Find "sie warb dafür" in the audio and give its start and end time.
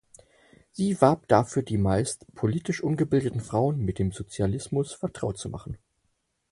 0.71-1.61